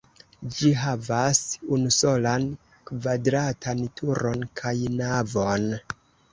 [0.53, 1.41] Ĝi havas
[1.77, 2.49] unusolan
[2.93, 5.73] kvadratan turon kaj navon.